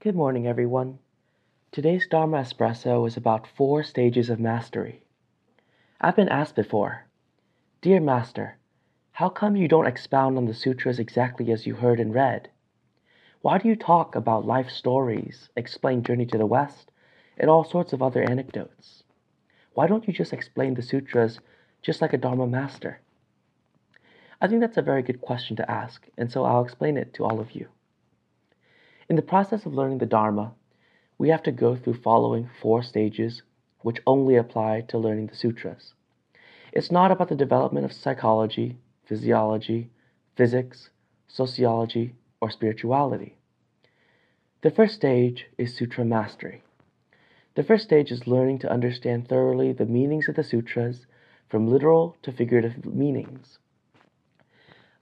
[0.00, 0.98] Good morning, everyone.
[1.72, 5.02] Today's Dharma Espresso is about four stages of mastery.
[6.00, 7.06] I've been asked before,
[7.80, 8.58] Dear Master,
[9.12, 12.50] how come you don't expound on the sutras exactly as you heard and read?
[13.40, 16.92] Why do you talk about life stories, explain Journey to the West,
[17.38, 19.02] and all sorts of other anecdotes?
[19.72, 21.40] Why don't you just explain the sutras
[21.80, 23.00] just like a Dharma master?
[24.42, 27.24] I think that's a very good question to ask, and so I'll explain it to
[27.24, 27.68] all of you.
[29.08, 30.52] In the process of learning the Dharma,
[31.16, 33.42] we have to go through following four stages
[33.82, 35.94] which only apply to learning the sutras.
[36.72, 39.90] It's not about the development of psychology, physiology,
[40.34, 40.90] physics,
[41.28, 43.36] sociology, or spirituality.
[44.62, 46.64] The first stage is sutra mastery.
[47.54, 51.06] The first stage is learning to understand thoroughly the meanings of the sutras
[51.48, 53.58] from literal to figurative meanings.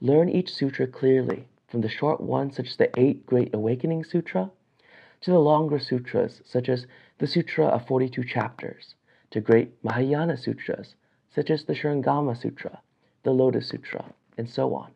[0.03, 4.49] Learn each sutra clearly, from the short ones such as the Eight Great Awakening Sutra,
[5.23, 6.87] to the longer sutras such as
[7.19, 8.95] the Sutra of 42 chapters,
[9.33, 10.95] to great Mahayana sutras
[11.35, 12.81] such as the Shurangama Sutra,
[13.25, 14.05] the Lotus Sutra,
[14.39, 14.93] and so on.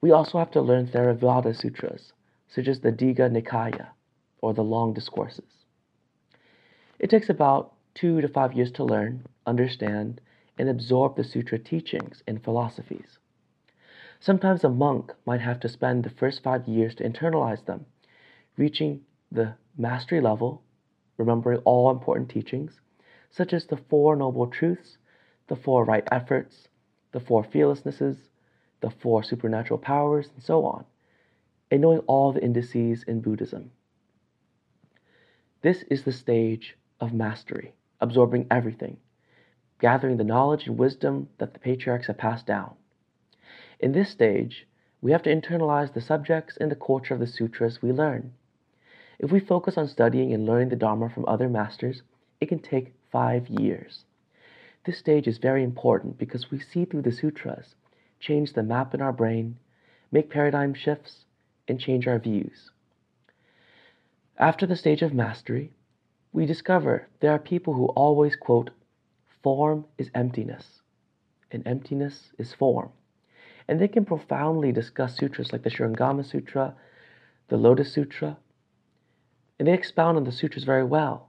[0.00, 2.14] We also have to learn Theravada sutras,
[2.48, 3.88] such as the Digha Nikaya,
[4.40, 5.66] or the Long Discourses.
[6.98, 10.22] It takes about two to five years to learn, understand,
[10.56, 13.18] and absorb the sutra teachings and philosophies.
[14.20, 17.86] Sometimes a monk might have to spend the first five years to internalize them,
[18.56, 20.62] reaching the mastery level,
[21.16, 22.80] remembering all important teachings,
[23.30, 24.98] such as the Four Noble Truths,
[25.46, 26.68] the Four Right Efforts,
[27.12, 28.28] the Four Fearlessnesses,
[28.80, 30.84] the Four Supernatural Powers, and so on,
[31.70, 33.70] and knowing all the indices in Buddhism.
[35.62, 38.98] This is the stage of mastery, absorbing everything,
[39.78, 42.74] gathering the knowledge and wisdom that the patriarchs have passed down.
[43.80, 44.66] In this stage,
[45.00, 48.32] we have to internalize the subjects and the culture of the sutras we learn.
[49.20, 52.02] If we focus on studying and learning the Dharma from other masters,
[52.40, 54.04] it can take five years.
[54.84, 57.76] This stage is very important because we see through the sutras,
[58.18, 59.56] change the map in our brain,
[60.10, 61.24] make paradigm shifts,
[61.68, 62.72] and change our views.
[64.38, 65.72] After the stage of mastery,
[66.32, 68.70] we discover there are people who always quote,
[69.40, 70.82] form is emptiness,
[71.52, 72.90] and emptiness is form
[73.68, 76.74] and they can profoundly discuss sutras like the Shurangama Sutra,
[77.48, 78.38] the Lotus Sutra,
[79.58, 81.28] and they expound on the sutras very well.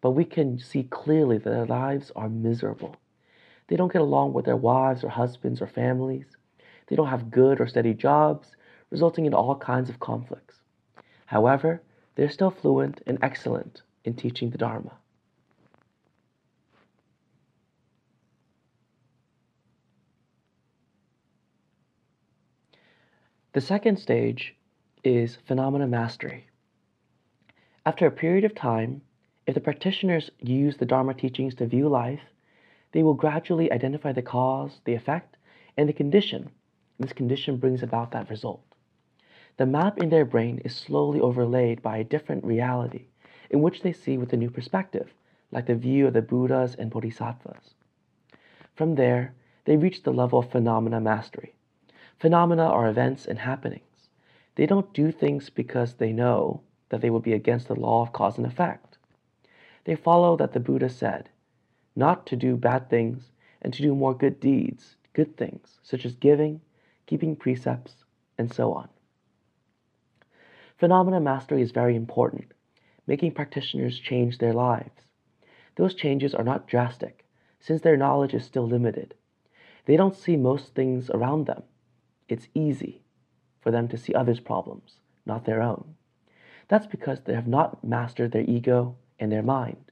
[0.00, 2.96] But we can see clearly that their lives are miserable.
[3.68, 6.26] They don't get along with their wives or husbands or families.
[6.88, 8.56] They don't have good or steady jobs,
[8.90, 10.56] resulting in all kinds of conflicts.
[11.26, 11.82] However,
[12.16, 14.92] they're still fluent and excellent in teaching the Dharma.
[23.52, 24.54] The second stage
[25.02, 26.46] is phenomena mastery.
[27.84, 29.02] After a period of time,
[29.44, 32.20] if the practitioners use the Dharma teachings to view life,
[32.92, 35.36] they will gradually identify the cause, the effect,
[35.76, 36.50] and the condition.
[37.00, 38.62] This condition brings about that result.
[39.56, 43.06] The map in their brain is slowly overlaid by a different reality
[43.50, 45.12] in which they see with a new perspective,
[45.50, 47.74] like the view of the Buddhas and Bodhisattvas.
[48.76, 49.34] From there,
[49.64, 51.56] they reach the level of phenomena mastery.
[52.20, 54.10] Phenomena are events and happenings.
[54.56, 56.60] They don't do things because they know
[56.90, 58.98] that they would be against the law of cause and effect.
[59.84, 61.30] They follow that the Buddha said,
[61.96, 63.32] not to do bad things
[63.62, 66.60] and to do more good deeds, good things, such as giving,
[67.06, 68.04] keeping precepts,
[68.36, 68.90] and so on.
[70.76, 72.52] Phenomena mastery is very important,
[73.06, 75.06] making practitioners change their lives.
[75.76, 77.24] Those changes are not drastic,
[77.60, 79.14] since their knowledge is still limited.
[79.86, 81.62] They don't see most things around them
[82.30, 83.02] it's easy
[83.60, 85.94] for them to see others' problems, not their own.
[86.68, 89.90] That's because they have not mastered their ego and their mind.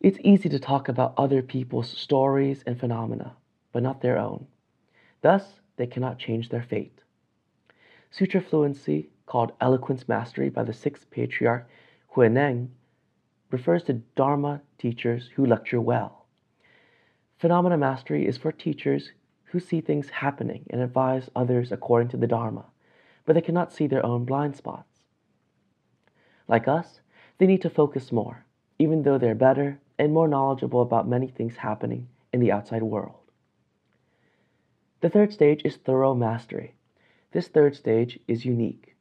[0.00, 3.34] It's easy to talk about other people's stories and phenomena,
[3.72, 4.46] but not their own.
[5.22, 7.02] Thus, they cannot change their fate.
[8.10, 11.68] Sutra fluency, called eloquence mastery by the sixth patriarch
[12.14, 12.68] Huineng,
[13.50, 16.26] refers to Dharma teachers who lecture well.
[17.38, 19.12] Phenomena mastery is for teachers
[19.50, 22.66] who see things happening and advise others according to the Dharma,
[23.24, 25.04] but they cannot see their own blind spots.
[26.46, 27.00] Like us,
[27.38, 28.44] they need to focus more,
[28.78, 33.14] even though they're better and more knowledgeable about many things happening in the outside world.
[35.00, 36.74] The third stage is thorough mastery.
[37.32, 38.96] This third stage is unique.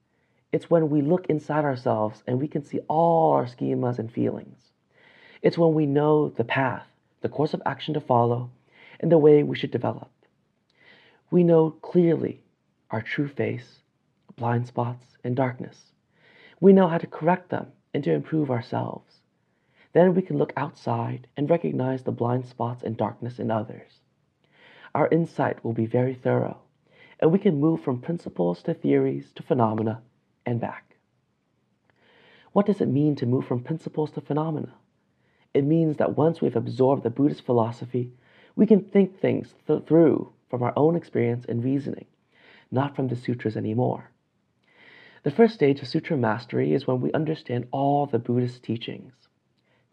[0.52, 4.72] It's when we look inside ourselves and we can see all our schemas and feelings.
[5.42, 6.88] It's when we know the path,
[7.22, 8.50] the course of action to follow,
[9.00, 10.10] and the way we should develop
[11.30, 12.42] we know clearly
[12.90, 13.80] our true face,
[14.38, 15.92] blind spots, and darkness.
[16.62, 19.20] We know how to correct them and to improve ourselves.
[19.92, 24.00] Then we can look outside and recognize the blind spots and darkness in others.
[24.96, 26.60] Our insight will be very thorough,
[27.20, 30.02] and we can move from principles to theories to phenomena
[30.46, 30.96] and back.
[32.54, 34.74] What does it mean to move from principles to phenomena?
[35.54, 38.14] It means that once we've absorbed the Buddhist philosophy,
[38.56, 42.06] we can think things th- through from our own experience and reasoning,
[42.72, 44.12] not from the sutras anymore.
[45.24, 49.14] The first stage of sutra mastery is when we understand all the Buddhist teachings.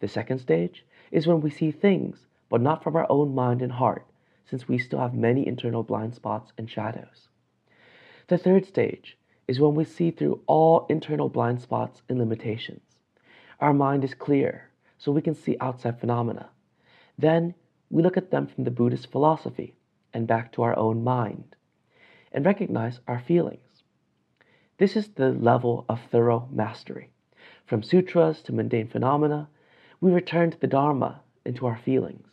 [0.00, 3.72] The second stage is when we see things, but not from our own mind and
[3.72, 4.06] heart,
[4.44, 7.28] since we still have many internal blind spots and shadows.
[8.28, 9.16] The third stage
[9.48, 13.00] is when we see through all internal blind spots and limitations.
[13.60, 16.50] Our mind is clear, so we can see outside phenomena.
[17.18, 17.54] Then
[17.90, 19.74] we look at them from the Buddhist philosophy
[20.14, 21.56] and back to our own mind
[22.32, 23.82] and recognize our feelings.
[24.78, 27.10] This is the level of thorough mastery.
[27.66, 29.48] From sutras to mundane phenomena,
[30.00, 32.28] we return to the Dharma and to our feelings.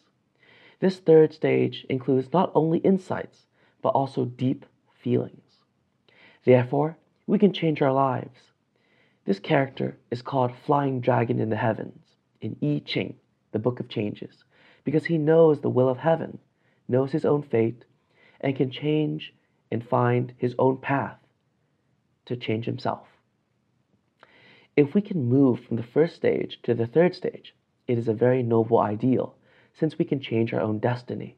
[0.80, 3.46] This third stage includes not only insights,
[3.82, 5.64] but also deep feelings.
[6.44, 6.98] Therefore,
[7.28, 8.52] we can change our lives.
[9.26, 13.16] This character is called Flying Dragon in the Heavens in I Ching,
[13.52, 14.44] the Book of Changes,
[14.84, 16.40] because he knows the will of heaven,
[16.92, 17.86] knows his own fate,
[18.42, 19.34] and can change
[19.72, 21.18] and find his own path
[22.26, 23.08] to change himself.
[24.76, 27.56] If we can move from the first stage to the third stage,
[27.88, 29.36] it is a very noble ideal,
[29.74, 31.38] since we can change our own destiny.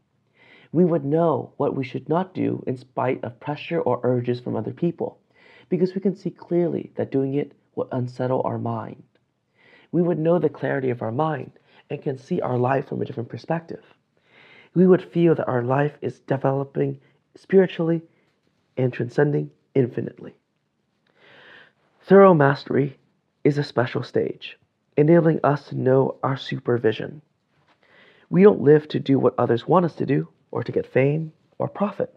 [0.71, 4.55] We would know what we should not do in spite of pressure or urges from
[4.55, 5.19] other people,
[5.69, 9.03] because we can see clearly that doing it would unsettle our mind.
[9.91, 11.51] We would know the clarity of our mind
[11.89, 13.83] and can see our life from a different perspective.
[14.75, 16.99] We would feel that our life is developing
[17.35, 18.01] spiritually
[18.77, 20.35] and transcending infinitely.
[22.01, 22.97] Thorough mastery
[23.43, 24.57] is a special stage,
[24.97, 27.21] enabling us to know our supervision.
[28.29, 31.33] We don't live to do what others want us to do or to get fame
[31.59, 32.13] or profit.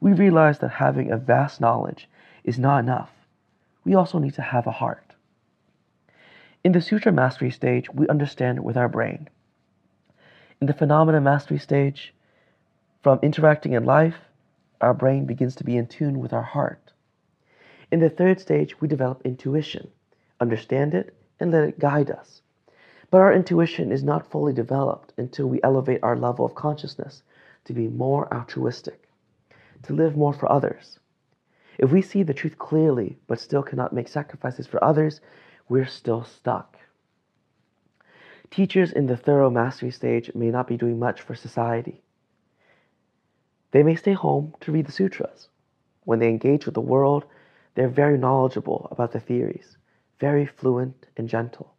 [0.00, 2.08] We realize that having a vast knowledge
[2.44, 3.10] is not enough.
[3.84, 5.14] We also need to have a heart.
[6.64, 9.28] In the Sutra Mastery stage, we understand with our brain.
[10.58, 12.14] In the Phenomena Mastery stage,
[13.02, 14.16] from interacting in life,
[14.80, 16.94] our brain begins to be in tune with our heart.
[17.92, 19.90] In the third stage, we develop intuition,
[20.40, 22.40] understand it, and let it guide us.
[23.10, 27.22] But our intuition is not fully developed until we elevate our level of consciousness
[27.66, 29.10] to be more altruistic,
[29.82, 30.98] to live more for others.
[31.76, 35.20] If we see the truth clearly but still cannot make sacrifices for others,
[35.68, 36.75] we're still stuck.
[38.50, 42.02] Teachers in the thorough mastery stage may not be doing much for society.
[43.72, 45.48] They may stay home to read the sutras.
[46.04, 47.24] When they engage with the world,
[47.74, 49.76] they're very knowledgeable about the theories,
[50.18, 51.74] very fluent and gentle.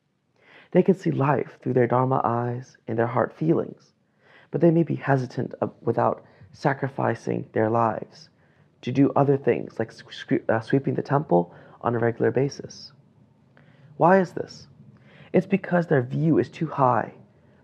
[0.71, 3.93] They can see life through their Dharma eyes and their heart feelings,
[4.51, 8.29] but they may be hesitant without sacrificing their lives
[8.81, 9.91] to do other things like
[10.49, 12.91] uh, sweeping the temple on a regular basis.
[13.97, 14.67] Why is this?
[15.37, 17.13] It's because their view is too high,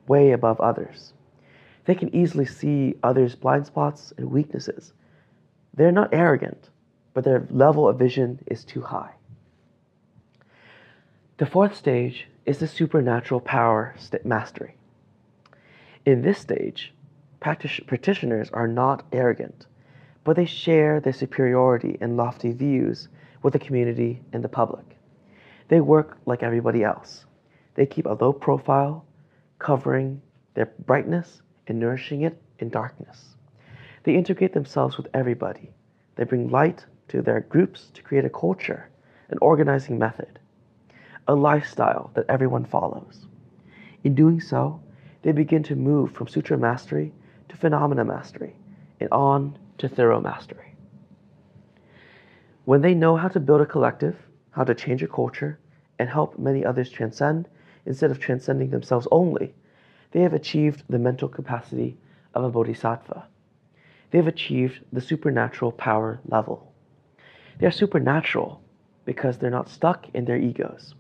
[0.08, 1.14] way above others.
[1.86, 4.94] They can easily see others' blind spots and weaknesses.
[5.74, 6.70] They're not arrogant,
[7.16, 9.16] but their level of vision is too high.
[11.38, 14.76] The fourth stage is the supernatural power mastery.
[16.06, 16.94] In this stage,
[17.40, 19.66] practitioners are not arrogant,
[20.24, 23.08] but they share their superiority and lofty views
[23.42, 24.86] with the community and the public.
[25.70, 27.26] They work like everybody else.
[27.76, 29.06] They keep a low profile,
[29.60, 30.22] covering
[30.54, 33.36] their brightness and nourishing it in darkness.
[34.04, 35.72] They integrate themselves with everybody.
[36.16, 38.90] They bring light to their groups to create a culture,
[39.30, 40.40] an organizing method,
[41.28, 43.26] a lifestyle that everyone follows.
[44.04, 44.82] In doing so,
[45.22, 47.14] they begin to move from sutra mastery
[47.50, 48.56] to phenomena mastery
[49.00, 50.76] and on to thorough mastery.
[52.66, 54.18] When they know how to build a collective,
[54.52, 55.60] how to change a culture,
[56.00, 57.48] and help many others transcend
[57.86, 59.54] instead of transcending themselves only,
[60.12, 61.98] they have achieved the mental capacity
[62.34, 63.28] of a bodhisattva.
[64.12, 66.72] They have achieved the supernatural power level.
[67.60, 68.62] They are supernatural
[69.06, 70.96] because they're not stuck in their egos.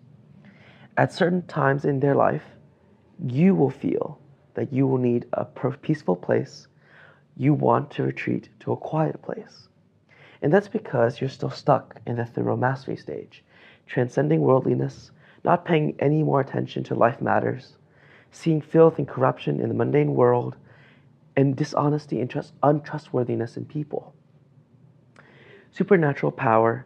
[0.97, 2.43] At certain times in their life,
[3.23, 4.19] you will feel
[4.55, 6.67] that you will need a peaceful place.
[7.37, 9.67] You want to retreat to a quiet place.
[10.41, 13.43] And that's because you're still stuck in the thorough mastery stage,
[13.87, 15.11] transcending worldliness,
[15.43, 17.77] not paying any more attention to life matters,
[18.31, 20.55] seeing filth and corruption in the mundane world,
[21.35, 24.13] and dishonesty and untrustworthiness in people.
[25.71, 26.85] Supernatural power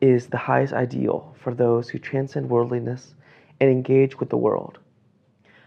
[0.00, 3.14] is the highest ideal for those who transcend worldliness
[3.60, 4.78] and engage with the world.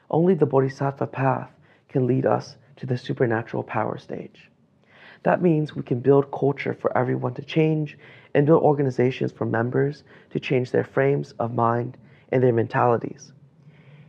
[0.09, 1.51] Only the Bodhisattva path
[1.89, 4.49] can lead us to the supernatural power stage.
[5.23, 7.97] That means we can build culture for everyone to change
[8.33, 11.97] and build organizations for members to change their frames of mind
[12.31, 13.33] and their mentalities.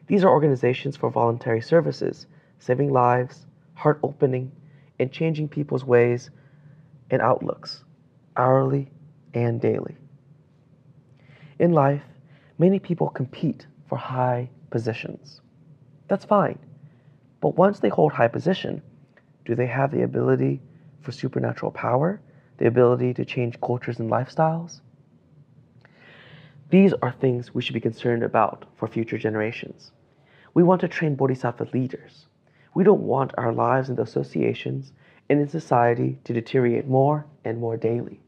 [0.06, 2.26] These are organizations for voluntary services,
[2.58, 4.50] saving lives, heart opening,
[4.98, 6.30] and changing people's ways
[7.10, 7.84] and outlooks,
[8.36, 8.90] hourly
[9.34, 9.96] and daily.
[11.58, 12.02] In life,
[12.58, 15.40] many people compete for high positions.
[16.08, 16.58] That's fine.
[17.40, 18.82] But once they hold high position,
[19.44, 20.60] do they have the ability
[21.02, 22.20] for supernatural power,
[22.58, 24.80] the ability to change cultures and lifestyles?
[26.70, 29.92] These are things we should be concerned about for future generations.
[30.52, 32.26] We want to train bodhisattva leaders.
[32.74, 34.92] We don't want our lives in the associations
[35.30, 38.20] and in society to deteriorate more and more daily.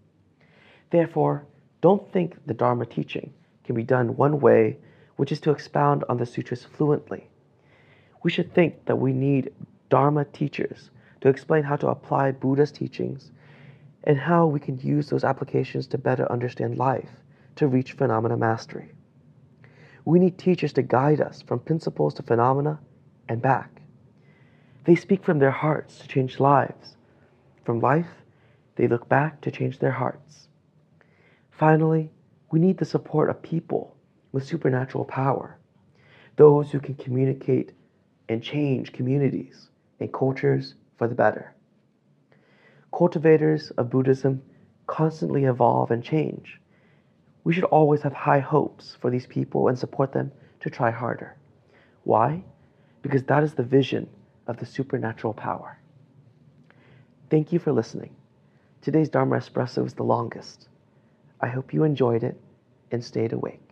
[0.89, 1.45] Therefore,
[1.83, 4.79] don't think the Dharma teaching can be done one way,
[5.17, 7.29] which is to expound on the sutras fluently.
[8.23, 9.53] We should think that we need
[9.91, 10.89] Dharma teachers
[11.21, 13.33] to explain how to apply Buddha's teachings
[14.05, 17.20] and how we can use those applications to better understand life
[17.61, 18.91] to reach phenomena mastery.
[20.07, 22.81] We need teachers to guide us from principles to phenomena
[23.29, 23.83] and back.
[24.85, 26.97] They speak from their hearts to change lives.
[27.67, 28.25] From life,
[28.77, 30.49] they look back to change their hearts.
[31.51, 32.11] Finally,
[32.51, 33.95] we need the support of people
[34.33, 35.59] with supernatural power,
[36.37, 37.73] those who can communicate
[38.31, 39.69] and change communities
[40.01, 41.55] and cultures for the better.
[42.91, 44.43] Cultivators of Buddhism
[44.87, 46.60] constantly evolve and change.
[47.51, 50.31] We should always have high hopes for these people and support them
[50.61, 51.37] to try harder.
[52.05, 52.45] Why?
[53.03, 54.09] Because that is the vision
[54.47, 55.77] of the supernatural power.
[57.29, 58.15] Thank you for listening.
[58.83, 60.69] Today's Dharma Espresso is the longest.
[61.41, 62.41] I hope you enjoyed it
[62.93, 63.70] and stayed awake.